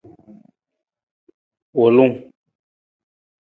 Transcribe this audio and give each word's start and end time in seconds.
Wulung. 1.77 2.15